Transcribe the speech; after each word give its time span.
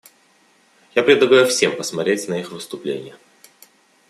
Я 0.95 1.03
предлагаю 1.03 1.45
всем 1.45 1.77
посмотреть 1.77 2.27
на 2.27 2.39
их 2.39 2.51
выступление. 2.51 3.15